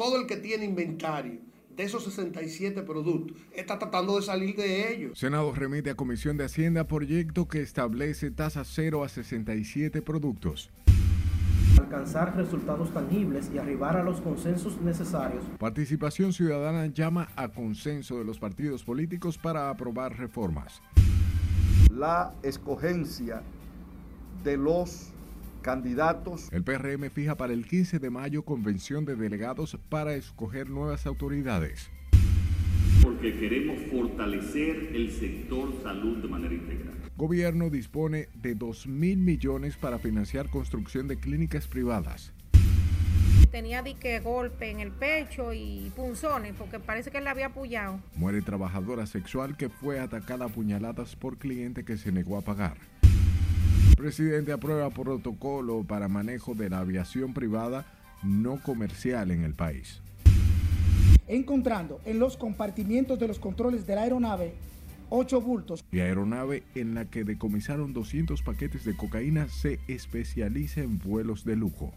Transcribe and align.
todo 0.00 0.18
el 0.18 0.26
que 0.26 0.38
tiene 0.38 0.64
inventario 0.64 1.40
de 1.76 1.82
esos 1.82 2.02
67 2.04 2.80
productos 2.84 3.36
está 3.52 3.78
tratando 3.78 4.16
de 4.16 4.22
salir 4.22 4.56
de 4.56 4.94
ellos. 4.94 5.18
Senado 5.18 5.52
remite 5.52 5.90
a 5.90 5.94
Comisión 5.94 6.38
de 6.38 6.44
Hacienda 6.44 6.86
proyecto 6.86 7.46
que 7.46 7.60
establece 7.60 8.30
tasa 8.30 8.64
cero 8.64 9.04
a 9.04 9.10
67 9.10 10.00
productos 10.00 10.70
alcanzar 11.78 12.34
resultados 12.36 12.94
tangibles 12.94 13.50
y 13.52 13.58
arribar 13.58 13.96
a 13.96 14.02
los 14.02 14.20
consensos 14.20 14.80
necesarios. 14.80 15.44
Participación 15.58 16.32
Ciudadana 16.32 16.86
llama 16.86 17.28
a 17.36 17.48
consenso 17.48 18.18
de 18.18 18.24
los 18.24 18.38
partidos 18.38 18.84
políticos 18.84 19.36
para 19.36 19.68
aprobar 19.68 20.16
reformas. 20.16 20.80
La 21.90 22.32
escogencia 22.42 23.42
de 24.44 24.56
los 24.56 25.12
candidatos. 25.60 26.48
El 26.52 26.64
PRM 26.64 27.10
fija 27.10 27.36
para 27.36 27.52
el 27.52 27.66
15 27.66 27.98
de 27.98 28.10
mayo 28.10 28.42
convención 28.42 29.04
de 29.04 29.16
delegados 29.16 29.78
para 29.88 30.14
escoger 30.14 30.68
nuevas 30.70 31.06
autoridades. 31.06 31.90
Porque 33.02 33.38
queremos 33.38 33.78
fortalecer 33.90 34.90
el 34.94 35.10
sector 35.12 35.72
salud 35.82 36.18
de 36.18 36.28
manera 36.28 36.54
integral. 36.54 36.94
Gobierno 37.16 37.70
dispone 37.70 38.28
de 38.34 38.54
2 38.54 38.86
mil 38.86 39.18
millones 39.18 39.76
para 39.76 39.98
financiar 39.98 40.48
construcción 40.48 41.08
de 41.08 41.16
clínicas 41.16 41.66
privadas. 41.66 42.32
Tenía 43.50 43.82
dique 43.82 44.20
golpe 44.20 44.70
en 44.70 44.78
el 44.78 44.92
pecho 44.92 45.52
y 45.52 45.92
punzones 45.96 46.54
porque 46.56 46.78
parece 46.78 47.10
que 47.10 47.18
él 47.18 47.24
le 47.24 47.30
había 47.30 47.46
apoyado. 47.46 48.00
Muere 48.14 48.42
trabajadora 48.42 49.06
sexual 49.06 49.56
que 49.56 49.68
fue 49.68 49.98
atacada 49.98 50.44
a 50.44 50.48
puñaladas 50.48 51.16
por 51.16 51.36
cliente 51.36 51.84
que 51.84 51.96
se 51.96 52.12
negó 52.12 52.38
a 52.38 52.42
pagar. 52.42 52.76
Presidente 54.00 54.50
aprueba 54.50 54.88
protocolo 54.88 55.84
para 55.84 56.08
manejo 56.08 56.54
de 56.54 56.70
la 56.70 56.78
aviación 56.78 57.34
privada 57.34 57.84
no 58.22 58.58
comercial 58.62 59.30
en 59.30 59.44
el 59.44 59.52
país. 59.52 60.00
Encontrando 61.28 62.00
en 62.06 62.18
los 62.18 62.38
compartimientos 62.38 63.18
de 63.18 63.28
los 63.28 63.38
controles 63.38 63.86
de 63.86 63.96
la 63.96 64.02
aeronave 64.04 64.54
ocho 65.10 65.42
bultos. 65.42 65.84
La 65.92 66.04
aeronave 66.04 66.62
en 66.74 66.94
la 66.94 67.04
que 67.04 67.24
decomisaron 67.24 67.92
200 67.92 68.40
paquetes 68.42 68.86
de 68.86 68.96
cocaína 68.96 69.48
se 69.48 69.80
especializa 69.86 70.80
en 70.80 70.98
vuelos 70.98 71.44
de 71.44 71.56
lujo. 71.56 71.92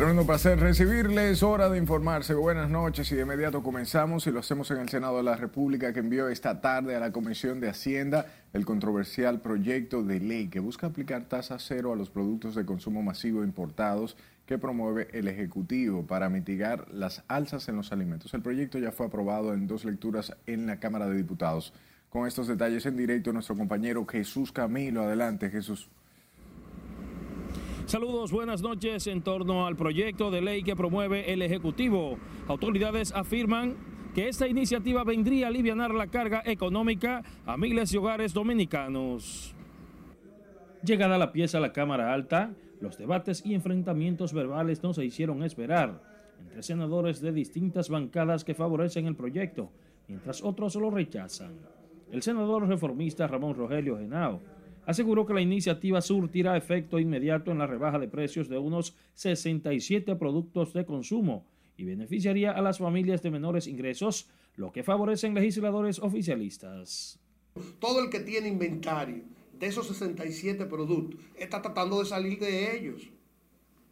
Tremendo 0.00 0.24
placer 0.24 0.58
recibirles, 0.58 1.42
hora 1.42 1.68
de 1.68 1.76
informarse. 1.76 2.32
Buenas 2.32 2.70
noches 2.70 3.12
y 3.12 3.16
de 3.16 3.20
inmediato 3.20 3.62
comenzamos 3.62 4.26
y 4.26 4.30
lo 4.30 4.40
hacemos 4.40 4.70
en 4.70 4.78
el 4.78 4.88
Senado 4.88 5.18
de 5.18 5.24
la 5.24 5.36
República 5.36 5.92
que 5.92 6.00
envió 6.00 6.30
esta 6.30 6.62
tarde 6.62 6.96
a 6.96 7.00
la 7.00 7.12
Comisión 7.12 7.60
de 7.60 7.68
Hacienda 7.68 8.24
el 8.54 8.64
controversial 8.64 9.42
proyecto 9.42 10.02
de 10.02 10.18
ley 10.20 10.48
que 10.48 10.58
busca 10.58 10.86
aplicar 10.86 11.24
tasa 11.24 11.58
cero 11.58 11.92
a 11.92 11.96
los 11.96 12.08
productos 12.08 12.54
de 12.54 12.64
consumo 12.64 13.02
masivo 13.02 13.44
importados 13.44 14.16
que 14.46 14.56
promueve 14.56 15.08
el 15.12 15.28
Ejecutivo 15.28 16.06
para 16.06 16.30
mitigar 16.30 16.86
las 16.90 17.22
alzas 17.28 17.68
en 17.68 17.76
los 17.76 17.92
alimentos. 17.92 18.32
El 18.32 18.40
proyecto 18.40 18.78
ya 18.78 18.92
fue 18.92 19.04
aprobado 19.04 19.52
en 19.52 19.66
dos 19.66 19.84
lecturas 19.84 20.34
en 20.46 20.66
la 20.66 20.80
Cámara 20.80 21.08
de 21.08 21.16
Diputados. 21.18 21.74
Con 22.08 22.26
estos 22.26 22.48
detalles 22.48 22.86
en 22.86 22.96
directo, 22.96 23.34
nuestro 23.34 23.54
compañero 23.54 24.06
Jesús 24.06 24.50
Camilo. 24.50 25.02
Adelante, 25.02 25.50
Jesús. 25.50 25.90
Saludos, 27.90 28.30
buenas 28.30 28.62
noches. 28.62 29.08
En 29.08 29.20
torno 29.20 29.66
al 29.66 29.74
proyecto 29.74 30.30
de 30.30 30.40
ley 30.40 30.62
que 30.62 30.76
promueve 30.76 31.32
el 31.32 31.42
Ejecutivo, 31.42 32.18
autoridades 32.46 33.10
afirman 33.12 33.74
que 34.14 34.28
esta 34.28 34.46
iniciativa 34.46 35.02
vendría 35.02 35.46
a 35.46 35.48
aliviar 35.48 35.90
la 35.90 36.06
carga 36.06 36.40
económica 36.46 37.24
a 37.44 37.56
miles 37.56 37.90
de 37.90 37.98
hogares 37.98 38.32
dominicanos. 38.32 39.56
Llegada 40.84 41.18
la 41.18 41.32
pieza 41.32 41.58
a 41.58 41.60
la 41.60 41.72
Cámara 41.72 42.14
Alta, 42.14 42.54
los 42.80 42.96
debates 42.96 43.44
y 43.44 43.54
enfrentamientos 43.54 44.32
verbales 44.32 44.84
no 44.84 44.94
se 44.94 45.04
hicieron 45.04 45.42
esperar 45.42 46.00
entre 46.38 46.62
senadores 46.62 47.20
de 47.20 47.32
distintas 47.32 47.88
bancadas 47.88 48.44
que 48.44 48.54
favorecen 48.54 49.08
el 49.08 49.16
proyecto, 49.16 49.68
mientras 50.06 50.44
otros 50.44 50.76
lo 50.76 50.92
rechazan. 50.92 51.54
El 52.12 52.22
senador 52.22 52.68
reformista 52.68 53.26
Ramón 53.26 53.56
Rogelio 53.56 53.98
Genao 53.98 54.59
aseguró 54.90 55.24
que 55.24 55.34
la 55.34 55.40
iniciativa 55.40 56.00
surtirá 56.00 56.56
efecto 56.56 56.98
inmediato 56.98 57.52
en 57.52 57.58
la 57.58 57.66
rebaja 57.66 57.98
de 57.98 58.08
precios 58.08 58.48
de 58.48 58.58
unos 58.58 58.96
67 59.14 60.16
productos 60.16 60.72
de 60.72 60.84
consumo 60.84 61.46
y 61.76 61.84
beneficiaría 61.84 62.50
a 62.50 62.60
las 62.60 62.78
familias 62.78 63.22
de 63.22 63.30
menores 63.30 63.68
ingresos, 63.68 64.28
lo 64.56 64.72
que 64.72 64.82
favorecen 64.82 65.34
legisladores 65.34 66.00
oficialistas. 66.00 67.20
Todo 67.78 68.02
el 68.02 68.10
que 68.10 68.20
tiene 68.20 68.48
inventario 68.48 69.22
de 69.58 69.66
esos 69.66 69.86
67 69.86 70.66
productos, 70.66 71.20
está 71.36 71.62
tratando 71.62 72.00
de 72.00 72.06
salir 72.06 72.38
de 72.40 72.76
ellos. 72.76 73.10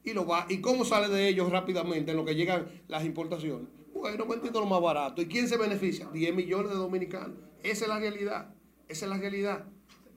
Y, 0.03 0.15
lo 0.15 0.27
va, 0.27 0.47
¿Y 0.49 0.61
cómo 0.61 0.85
sale 0.85 1.09
de 1.09 1.29
ellos 1.29 1.51
rápidamente 1.51 2.11
en 2.11 2.17
lo 2.17 2.25
que 2.25 2.35
llegan 2.35 2.67
las 2.89 3.05
importaciones? 3.05 3.69
Bueno, 3.95 4.27
vendiendo 4.27 4.61
lo 4.61 4.67
más 4.67 4.81
barato. 4.81 5.23
¿Y 5.23 5.27
quién 5.27 5.47
se 5.47 5.59
beneficia? 5.59 6.09
10 6.13 6.35
millones 6.35 6.71
de 6.71 6.77
dominicanos. 6.77 7.37
Esa 7.63 7.85
es 7.85 7.89
la 7.89 7.99
realidad. 8.01 8.55
Esa 8.89 9.05
es 9.05 9.11
la 9.11 9.19
realidad. 9.19 9.67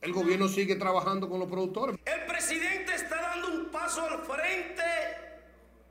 El 0.01 0.13
gobierno 0.13 0.47
sigue 0.47 0.75
trabajando 0.75 1.29
con 1.29 1.39
los 1.39 1.47
productores. 1.47 1.95
El 2.05 2.25
presidente 2.25 2.95
está 2.95 3.21
dando 3.21 3.49
un 3.49 3.65
paso 3.69 4.01
al 4.01 4.19
frente 4.23 4.83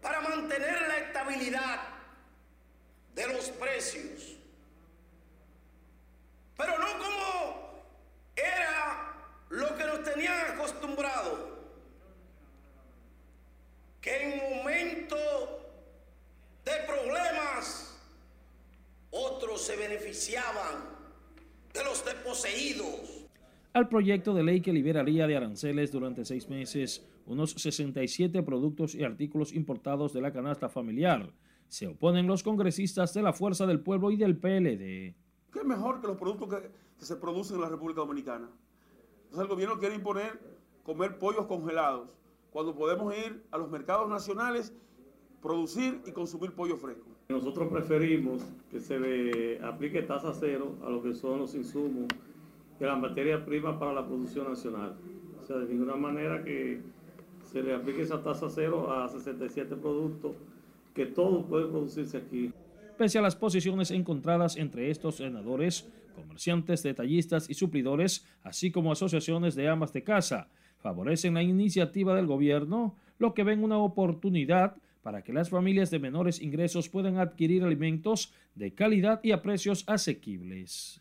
para 0.03 0.21
mantener 0.21 0.83
la 0.89 0.99
estabilidad 0.99 1.81
de 3.15 3.27
los 3.29 3.51
precios. 3.51 4.37
Pero 6.57 6.77
no 6.79 6.99
como 6.99 7.85
era 8.35 9.15
lo 9.49 9.77
que 9.77 9.85
nos 9.85 10.03
tenían 10.03 10.55
acostumbrado, 10.55 11.59
que 14.01 14.23
en 14.23 14.57
momento 14.57 15.17
de 16.65 16.73
problemas 16.87 17.97
otros 19.11 19.65
se 19.65 19.77
beneficiaban 19.77 20.99
de 21.73 21.85
los 21.85 22.05
desposeídos. 22.05 23.00
Al 23.73 23.89
proyecto 23.89 24.35
de 24.35 24.43
ley 24.43 24.61
que 24.61 24.73
liberaría 24.73 25.29
de 25.29 25.37
aranceles 25.37 25.93
durante 25.93 26.25
seis 26.25 26.49
meses 26.49 27.07
unos 27.27 27.53
67 27.53 28.43
productos 28.43 28.97
y 28.97 29.05
artículos 29.05 29.55
importados 29.55 30.13
de 30.13 30.21
la 30.21 30.33
canasta 30.33 30.69
familiar. 30.69 31.33
Se 31.69 31.87
oponen 31.87 32.27
los 32.27 32.43
congresistas 32.43 33.15
de 33.15 33.23
la 33.23 33.33
Fuerza 33.33 33.67
del 33.67 33.79
Pueblo 33.79 34.11
y 34.11 34.17
del 34.17 34.37
PLD. 34.37 35.15
¿Qué 35.53 35.65
mejor 35.65 36.01
que 36.01 36.09
los 36.09 36.17
productos 36.17 36.49
que, 36.49 36.69
que 36.99 37.05
se 37.05 37.15
producen 37.15 37.57
en 37.57 37.63
la 37.63 37.69
República 37.69 38.01
Dominicana? 38.01 38.49
Entonces 39.23 39.41
el 39.43 39.47
gobierno 39.47 39.79
quiere 39.79 39.95
imponer 39.95 40.41
comer 40.83 41.19
pollos 41.19 41.47
congelados, 41.47 42.09
cuando 42.51 42.75
podemos 42.75 43.17
ir 43.17 43.45
a 43.53 43.59
los 43.59 43.71
mercados 43.71 44.09
nacionales, 44.09 44.75
producir 45.41 46.03
y 46.07 46.11
consumir 46.11 46.51
pollo 46.53 46.77
fresco. 46.77 47.07
Nosotros 47.29 47.69
preferimos 47.69 48.43
que 48.69 48.81
se 48.81 48.99
le 48.99 49.65
aplique 49.65 50.03
tasa 50.03 50.35
cero 50.35 50.75
a 50.85 50.91
lo 50.91 51.01
que 51.01 51.15
son 51.15 51.39
los 51.39 51.55
insumos 51.55 52.09
de 52.81 52.87
la 52.87 52.97
materia 52.97 53.45
prima 53.45 53.79
para 53.79 53.93
la 53.93 54.05
producción 54.05 54.49
nacional. 54.49 54.97
O 55.41 55.47
sea, 55.47 55.59
de 55.59 55.69
ninguna 55.69 55.97
manera 55.97 56.43
que 56.43 56.81
se 57.45 57.63
le 57.63 57.75
aplique 57.75 58.03
esa 58.03 58.23
tasa 58.23 58.49
cero 58.49 58.91
a 58.93 59.07
67 59.07 59.77
productos, 59.77 60.37
que 60.95 61.07
todos 61.07 61.45
pueden 61.47 61.71
producirse 61.71 62.17
aquí. 62.17 62.53
Pese 62.97 63.19
a 63.19 63.23
las 63.23 63.37
posiciones 63.37 63.91
encontradas 63.91 64.57
entre 64.57 64.91
estos 64.91 65.17
senadores, 65.17 65.89
comerciantes, 66.15 66.83
detallistas 66.83 67.49
y 67.51 67.55
suplidores, 67.55 68.27
así 68.43 68.71
como 68.71 68.93
asociaciones 68.93 69.55
de 69.55 69.69
amas 69.69 69.93
de 69.93 70.03
casa, 70.03 70.49
favorecen 70.79 71.35
la 71.35 71.43
iniciativa 71.43 72.15
del 72.15 72.27
gobierno, 72.27 72.97
lo 73.19 73.35
que 73.35 73.45
ven 73.45 73.63
una 73.63 73.79
oportunidad 73.79 74.77
para 75.03 75.23
que 75.23 75.33
las 75.33 75.51
familias 75.51 75.91
de 75.91 75.99
menores 75.99 76.41
ingresos 76.41 76.89
puedan 76.89 77.19
adquirir 77.19 77.63
alimentos 77.63 78.33
de 78.55 78.75
calidad 78.75 79.21
y 79.23 79.33
a 79.33 79.43
precios 79.43 79.85
asequibles. 79.87 81.01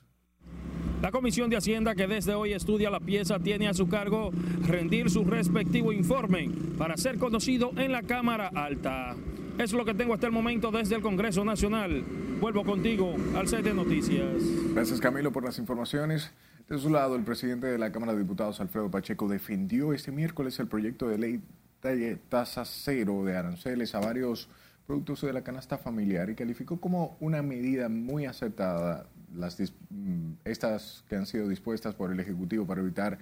La 1.01 1.12
Comisión 1.12 1.50
de 1.50 1.56
Hacienda 1.56 1.96
que 1.96 2.07
desde 2.07 2.34
hoy 2.34 2.51
estudia 2.51 2.90
la 2.90 3.00
pieza 3.00 3.40
tiene 3.40 3.69
a 3.69 3.74
su 3.74 3.88
cargo 3.88 4.31
rendir 4.68 5.10
su 5.10 5.24
respectivo 5.24 5.94
informe 5.94 6.51
para 6.78 6.98
ser 6.98 7.18
conocido 7.18 7.72
en 7.78 7.94
la 7.94 8.04
Cámara 8.04 8.51
Alta. 8.54 9.16
Es 9.57 9.72
lo 9.72 9.86
que 9.86 9.94
tengo 9.94 10.13
hasta 10.13 10.28
el 10.28 10.34
momento 10.34 10.72
desde 10.72 10.96
el 10.96 11.01
Congreso 11.01 11.46
Nacional. 11.46 12.04
Vuelvo 12.42 12.66
contigo 12.66 13.16
al 13.34 13.48
set 13.48 13.63
de 13.63 13.74
noticias. 13.74 14.44
Gracias 14.74 15.00
Camilo 15.00 15.31
por 15.31 15.46
las 15.46 15.57
informaciones. 15.57 16.34
De 16.68 16.78
su 16.78 16.90
lado, 16.90 17.16
el 17.16 17.24
presidente 17.24 17.68
de 17.68 17.78
la 17.78 17.94
Cámara 17.94 18.12
de 18.12 18.19
Diputados, 18.19 18.60
Alfredo 18.60 18.92
Pacheco, 18.92 19.30
defendió 19.30 19.94
este 19.94 20.12
miércoles 20.12 20.60
el 20.60 20.68
proyecto 20.68 21.07
de 21.07 21.18
ley 21.18 21.42
de 21.81 22.18
tasa 22.28 22.66
cero 22.66 23.24
de 23.24 23.38
aranceles 23.38 23.95
a 23.95 24.02
varios 24.02 24.50
productos 24.86 25.22
de 25.22 25.31
la 25.31 25.44
canasta 25.44 25.78
familiar 25.78 26.30
y 26.30 26.36
calificó 26.36 26.80
como 26.81 27.16
una 27.22 27.42
medida 27.42 27.88
muy 27.88 28.25
acertada 28.25 29.07
las, 29.36 29.60
mm, 29.90 30.34
estas 30.46 31.04
que 31.08 31.16
han 31.16 31.26
sido 31.26 31.48
dispuestas 31.48 31.96
por 31.96 32.12
el 32.12 32.20
Ejecutivo 32.20 32.66
para 32.66 32.81
evitar 32.81 33.20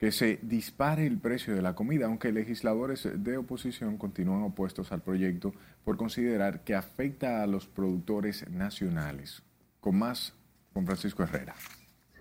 que 0.00 0.12
se 0.12 0.38
dispare 0.42 1.06
el 1.06 1.18
precio 1.18 1.54
de 1.54 1.60
la 1.60 1.74
comida, 1.74 2.06
aunque 2.06 2.32
legisladores 2.32 3.06
de 3.14 3.36
oposición 3.36 3.98
continúan 3.98 4.42
opuestos 4.42 4.92
al 4.92 5.02
proyecto 5.02 5.52
por 5.84 5.98
considerar 5.98 6.64
que 6.64 6.74
afecta 6.74 7.42
a 7.42 7.46
los 7.46 7.66
productores 7.66 8.48
nacionales. 8.48 9.42
Con 9.78 9.98
más, 9.98 10.34
con 10.72 10.86
Francisco 10.86 11.22
Herrera. 11.22 11.54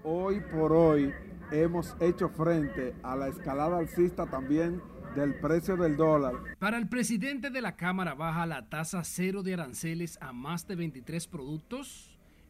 hoy 0.03 0.41
por 0.51 0.73
hoy 0.73 1.13
hemos 1.51 1.95
hecho 2.01 2.29
frente 2.29 2.95
a 3.01 3.15
la 3.15 3.29
escalada 3.29 3.77
alcista 3.77 4.25
también 4.25 4.81
del 5.15 5.35
precio 5.35 5.77
del 5.77 5.95
dólar. 5.95 6.35
Para 6.59 6.77
el 6.77 6.89
presidente 6.89 7.49
de 7.49 7.61
la 7.61 7.75
Cámara 7.77 8.13
Baja, 8.13 8.45
la 8.45 8.67
tasa 8.69 9.03
cero 9.03 9.41
de 9.41 9.53
aranceles 9.53 10.17
a 10.21 10.33
más 10.33 10.67
de 10.67 10.75
23 10.75 11.27
productos 11.27 12.08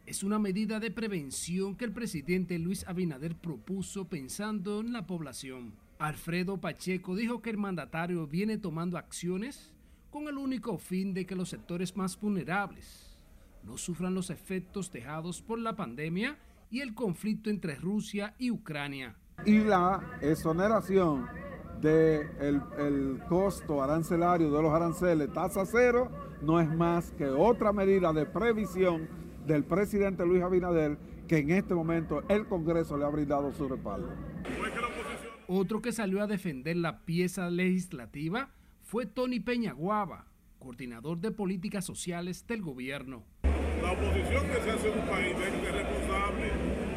es 0.09 0.23
una 0.23 0.39
medida 0.39 0.79
de 0.79 0.89
prevención 0.89 1.75
que 1.75 1.85
el 1.85 1.91
presidente 1.91 2.57
Luis 2.57 2.83
Abinader 2.87 3.35
propuso 3.35 4.05
pensando 4.05 4.79
en 4.79 4.91
la 4.91 5.05
población. 5.05 5.75
Alfredo 5.99 6.57
Pacheco 6.57 7.15
dijo 7.15 7.43
que 7.43 7.51
el 7.51 7.57
mandatario 7.57 8.25
viene 8.25 8.57
tomando 8.57 8.97
acciones 8.97 9.71
con 10.09 10.27
el 10.27 10.39
único 10.39 10.79
fin 10.79 11.13
de 11.13 11.27
que 11.27 11.35
los 11.35 11.49
sectores 11.49 11.95
más 11.95 12.19
vulnerables 12.19 13.19
no 13.63 13.77
sufran 13.77 14.15
los 14.15 14.31
efectos 14.31 14.91
dejados 14.91 15.43
por 15.43 15.59
la 15.59 15.75
pandemia 15.75 16.39
y 16.71 16.79
el 16.79 16.95
conflicto 16.95 17.51
entre 17.51 17.75
Rusia 17.75 18.33
y 18.39 18.49
Ucrania. 18.49 19.15
Y 19.45 19.59
la 19.59 20.17
exoneración 20.23 21.27
del 21.79 22.63
el 22.79 23.21
costo 23.29 23.83
arancelario 23.83 24.51
de 24.51 24.61
los 24.63 24.73
aranceles 24.73 25.31
tasa 25.33 25.67
cero 25.67 26.09
no 26.41 26.59
es 26.59 26.67
más 26.67 27.11
que 27.11 27.25
otra 27.25 27.71
medida 27.71 28.11
de 28.11 28.25
previsión 28.25 29.28
del 29.49 29.63
presidente 29.63 30.25
Luis 30.27 30.43
Abinader 30.43 30.97
que 31.27 31.39
en 31.39 31.49
este 31.49 31.73
momento 31.73 32.23
el 32.29 32.45
Congreso 32.45 32.97
le 32.97 33.05
ha 33.05 33.09
brindado 33.09 33.51
su 33.51 33.67
respaldo. 33.67 34.13
Otro 35.47 35.81
que 35.81 35.91
salió 35.91 36.21
a 36.21 36.27
defender 36.27 36.77
la 36.77 36.99
pieza 36.99 37.49
legislativa 37.49 38.51
fue 38.83 39.07
Tony 39.07 39.39
Peñaguaba, 39.39 40.27
coordinador 40.59 41.19
de 41.19 41.31
políticas 41.31 41.83
sociales 41.83 42.45
del 42.45 42.61
gobierno. 42.61 43.23
La 43.81 43.91
oposición 43.91 44.45
que 44.47 44.61
se 44.61 44.69
hace 44.69 44.91
en 44.91 44.99
un 44.99 45.07
país 45.07 45.35
es 45.35 45.61
que 45.61 45.71
responsable, 45.71 46.51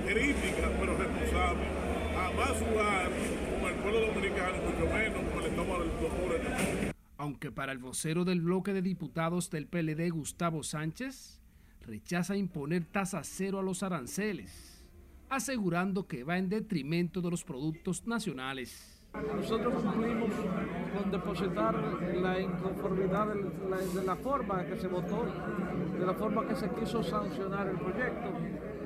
crítica, 0.07 0.71
pero 0.79 0.99
responsable. 0.99 1.65
Jamás 2.15 2.51
jugar 2.51 3.11
con 3.61 3.71
el 3.71 3.79
pueblo 3.81 4.01
dominicano, 4.09 4.59
mucho 4.63 4.93
menos 4.93 5.33
con 5.33 5.43
el 5.43 5.51
estómago 5.51 5.79
del. 5.81 6.93
Aunque 7.17 7.51
para 7.51 7.73
el 7.73 7.79
vocero 7.79 8.27
del 8.27 8.43
bloque 8.43 8.75
de 8.75 8.83
diputados 8.83 9.49
del 9.49 9.67
PLD, 9.69 10.11
Gustavo 10.11 10.63
Sánchez, 10.63 11.42
rechaza 11.83 12.37
imponer 12.37 12.85
tasa 12.85 13.23
cero 13.25 13.59
a 13.59 13.63
los 13.63 13.83
aranceles, 13.83 14.83
asegurando 15.29 16.07
que 16.07 16.25
va 16.25 16.39
en 16.39 16.49
detrimento 16.49 17.21
de 17.21 17.31
los 17.31 17.45
productos 17.45 18.07
nacionales. 18.07 19.03
Nosotros 19.37 19.83
cumplimos 19.83 20.31
con 20.97 21.11
depositar 21.11 21.75
la 22.15 22.41
inconformidad 22.41 23.27
de 23.27 23.69
la, 23.69 23.77
de 23.77 24.05
la, 24.05 24.17
forma 24.17 24.65
que 24.65 24.79
se 24.79 24.89
votó, 24.89 25.27
de 25.99 26.07
la 26.07 26.15
forma 26.15 26.49
que 26.49 26.57
se 26.57 26.71
quiso 26.71 27.03
sancionar 27.03 27.69
el 27.69 27.77
proyecto. 27.77 28.31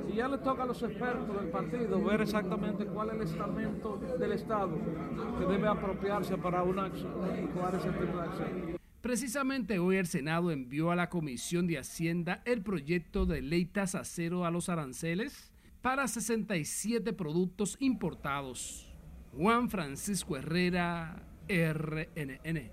Y 0.09 0.17
ya 0.17 0.29
le 0.29 0.39
toca 0.39 0.65
a 0.65 0.67
los 0.67 0.83
expertos 0.83 1.41
del 1.41 1.49
partido 1.51 2.03
ver 2.03 2.23
exactamente 2.23 2.87
cuál 2.87 3.11
es 3.11 3.15
el 3.15 3.23
estamento 3.23 4.01
del 4.19 4.33
Estado 4.33 4.77
que 5.39 5.47
debe 5.47 5.69
apropiarse 5.69 6.37
para 6.39 6.63
una 6.65 6.91
para 7.61 7.79
ese 7.79 7.91
tipo 7.91 8.17
de 8.17 8.23
acción. 8.23 8.77
Precisamente 9.07 9.79
hoy 9.79 9.99
el 9.99 10.09
Senado 10.09 10.51
envió 10.51 10.91
a 10.91 10.97
la 10.97 11.09
Comisión 11.09 11.69
de 11.69 11.79
Hacienda 11.79 12.43
el 12.45 12.63
proyecto 12.63 13.25
de 13.25 13.41
ley 13.41 13.65
tasa 13.65 14.03
cero 14.03 14.45
a 14.45 14.51
los 14.51 14.69
aranceles 14.69 15.53
para 15.81 16.09
67 16.09 17.13
productos 17.13 17.77
importados. 17.79 18.93
Juan 19.33 19.71
Francisco 19.71 20.37
Herrera, 20.37 21.23
RNN. 21.49 22.73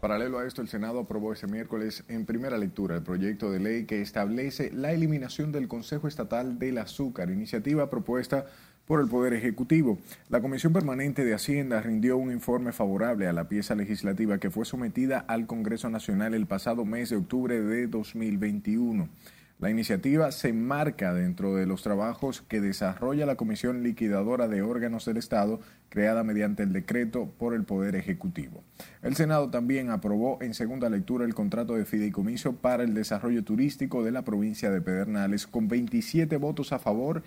Paralelo 0.00 0.40
a 0.40 0.46
esto, 0.46 0.60
el 0.60 0.66
Senado 0.66 0.98
aprobó 0.98 1.32
este 1.32 1.46
miércoles 1.46 2.02
en 2.08 2.26
primera 2.26 2.58
lectura 2.58 2.96
el 2.96 3.04
proyecto 3.04 3.52
de 3.52 3.60
ley 3.60 3.86
que 3.86 4.00
establece 4.00 4.72
la 4.72 4.90
eliminación 4.90 5.52
del 5.52 5.68
Consejo 5.68 6.08
Estatal 6.08 6.58
del 6.58 6.78
Azúcar, 6.78 7.30
iniciativa 7.30 7.88
propuesta 7.90 8.46
por 8.90 9.00
el 9.00 9.06
Poder 9.06 9.34
Ejecutivo. 9.34 10.00
La 10.30 10.40
Comisión 10.40 10.72
Permanente 10.72 11.24
de 11.24 11.32
Hacienda 11.32 11.80
rindió 11.80 12.16
un 12.16 12.32
informe 12.32 12.72
favorable 12.72 13.28
a 13.28 13.32
la 13.32 13.48
pieza 13.48 13.76
legislativa 13.76 14.38
que 14.38 14.50
fue 14.50 14.64
sometida 14.64 15.20
al 15.28 15.46
Congreso 15.46 15.88
Nacional 15.90 16.34
el 16.34 16.46
pasado 16.46 16.84
mes 16.84 17.08
de 17.10 17.16
octubre 17.16 17.60
de 17.60 17.86
2021. 17.86 19.08
La 19.60 19.70
iniciativa 19.70 20.32
se 20.32 20.48
enmarca 20.48 21.14
dentro 21.14 21.54
de 21.54 21.66
los 21.66 21.84
trabajos 21.84 22.42
que 22.42 22.60
desarrolla 22.60 23.26
la 23.26 23.36
Comisión 23.36 23.84
Liquidadora 23.84 24.48
de 24.48 24.62
Órganos 24.62 25.04
del 25.04 25.18
Estado, 25.18 25.60
creada 25.88 26.24
mediante 26.24 26.64
el 26.64 26.72
decreto 26.72 27.32
por 27.38 27.54
el 27.54 27.62
Poder 27.62 27.94
Ejecutivo. 27.94 28.64
El 29.02 29.14
Senado 29.14 29.50
también 29.50 29.90
aprobó 29.90 30.38
en 30.42 30.52
segunda 30.52 30.90
lectura 30.90 31.24
el 31.24 31.34
contrato 31.34 31.76
de 31.76 31.84
fideicomiso 31.84 32.56
para 32.56 32.82
el 32.82 32.94
desarrollo 32.94 33.44
turístico 33.44 34.02
de 34.02 34.10
la 34.10 34.22
provincia 34.22 34.68
de 34.68 34.80
Pedernales, 34.80 35.46
con 35.46 35.68
27 35.68 36.38
votos 36.38 36.72
a 36.72 36.80
favor 36.80 37.22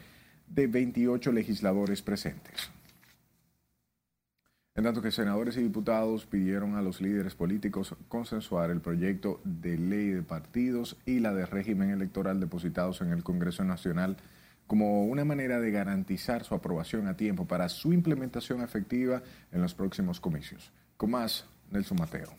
de 0.54 0.68
28 0.68 1.32
legisladores 1.32 2.02
presentes. 2.02 2.72
En 4.76 4.84
tanto 4.84 5.02
que 5.02 5.12
senadores 5.12 5.56
y 5.58 5.62
diputados 5.62 6.26
pidieron 6.26 6.76
a 6.76 6.82
los 6.82 7.00
líderes 7.00 7.36
políticos 7.36 7.96
consensuar 8.08 8.72
el 8.72 8.82
proyecto 8.82 9.40
de 9.44 9.78
ley 9.78 10.10
de 10.10 10.24
partidos 10.24 10.98
y 11.06 11.20
la 11.20 11.34
de 11.34 11.46
régimen 11.46 11.92
electoral 11.92 12.40
depositados 12.40 13.02
en 13.02 13.12
el 13.12 13.24
Congreso 13.24 13.64
Nacional 13.64 14.18
como 14.66 15.06
una 15.06 15.26
manera 15.26 15.60
de 15.60 15.72
garantizar 15.72 16.44
su 16.44 16.56
aprobación 16.56 17.08
a 17.08 17.16
tiempo 17.16 17.46
para 17.46 17.70
su 17.70 17.94
implementación 17.94 18.62
efectiva 18.62 19.22
en 19.52 19.62
los 19.62 19.76
próximos 19.76 20.20
comicios. 20.20 20.72
Con 20.98 21.12
más, 21.12 21.46
Nelson 21.70 21.98
Mateo. 22.00 22.34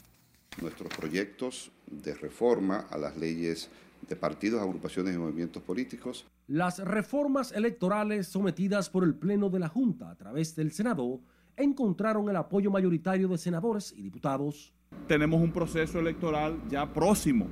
Nuestros 0.61 0.89
proyectos 0.97 1.71
de 1.87 2.15
reforma 2.15 2.87
a 2.91 2.99
las 2.99 3.17
leyes 3.17 3.71
de 4.09 4.17
partidos, 4.17 4.61
agrupaciones 4.61 5.15
y 5.15 5.19
movimientos 5.19 5.63
políticos. 5.63 6.27
Las 6.47 6.79
reformas 6.79 7.53
electorales 7.53 8.29
sometidas 8.29 8.91
por 8.91 9.05
el 9.05 9.15
Pleno 9.15 9.49
de 9.49 9.59
la 9.59 9.69
Junta 9.69 10.11
a 10.11 10.15
través 10.15 10.55
del 10.55 10.73
Senado 10.73 11.21
encontraron 11.57 12.29
el 12.29 12.37
apoyo 12.37 12.71
mayoritario 12.71 13.29
de 13.29 13.39
senadores 13.39 13.93
y 13.97 14.03
diputados. 14.03 14.73
Tenemos 15.09 15.41
un 15.41 15.53
proceso 15.53 15.99
electoral 15.99 16.61
ya 16.69 16.93
próximo 16.93 17.49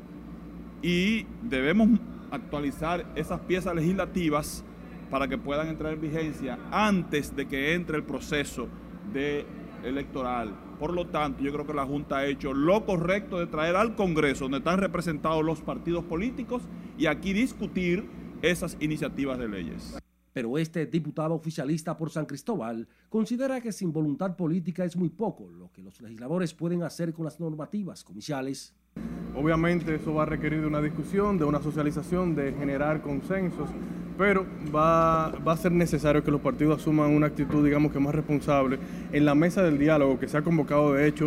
y 0.82 1.24
debemos 1.42 1.88
actualizar 2.30 3.10
esas 3.14 3.40
piezas 3.40 3.74
legislativas 3.74 4.64
para 5.10 5.28
que 5.28 5.38
puedan 5.38 5.68
entrar 5.68 5.92
en 5.92 6.00
vigencia 6.00 6.58
antes 6.70 7.34
de 7.36 7.46
que 7.46 7.74
entre 7.74 7.96
el 7.96 8.04
proceso 8.04 8.68
de 9.12 9.46
electoral. 9.84 10.54
Por 10.78 10.92
lo 10.92 11.06
tanto, 11.06 11.42
yo 11.42 11.52
creo 11.52 11.66
que 11.66 11.74
la 11.74 11.86
Junta 11.86 12.18
ha 12.18 12.26
hecho 12.26 12.52
lo 12.52 12.84
correcto 12.84 13.38
de 13.38 13.46
traer 13.46 13.76
al 13.76 13.96
Congreso, 13.96 14.44
donde 14.44 14.58
están 14.58 14.78
representados 14.78 15.44
los 15.44 15.60
partidos 15.60 16.04
políticos, 16.04 16.62
y 16.98 17.06
aquí 17.06 17.32
discutir 17.32 18.04
esas 18.42 18.76
iniciativas 18.80 19.38
de 19.38 19.48
leyes. 19.48 19.98
Pero 20.32 20.56
este 20.56 20.86
diputado 20.86 21.34
oficialista 21.34 21.96
por 21.96 22.10
San 22.10 22.24
Cristóbal 22.24 22.88
considera 23.08 23.60
que 23.60 23.70
sin 23.70 23.92
voluntad 23.92 24.34
política 24.34 24.84
es 24.84 24.96
muy 24.96 25.10
poco 25.10 25.50
lo 25.50 25.70
que 25.70 25.82
los 25.82 26.00
legisladores 26.00 26.54
pueden 26.54 26.82
hacer 26.82 27.12
con 27.12 27.26
las 27.26 27.38
normativas 27.38 28.02
comiciales. 28.02 28.74
Obviamente 29.34 29.94
eso 29.94 30.14
va 30.14 30.22
a 30.22 30.26
requerir 30.26 30.60
de 30.60 30.66
una 30.66 30.80
discusión, 30.80 31.38
de 31.38 31.44
una 31.44 31.60
socialización, 31.62 32.34
de 32.34 32.52
generar 32.52 33.02
consensos, 33.02 33.70
pero 34.22 34.46
va, 34.72 35.30
a 35.30 35.56
ser 35.56 35.72
necesario 35.72 36.22
que 36.22 36.30
los 36.30 36.40
partidos 36.40 36.80
asuman 36.80 37.10
una 37.10 37.26
actitud, 37.26 37.64
digamos 37.64 37.90
que 37.90 37.98
más 37.98 38.14
responsable 38.14 38.78
en 39.12 39.24
la 39.24 39.34
mesa 39.34 39.64
del 39.64 39.80
diálogo 39.80 40.20
que 40.20 40.28
se 40.28 40.36
ha 40.36 40.42
convocado 40.42 40.92
de 40.92 41.08
hecho 41.08 41.20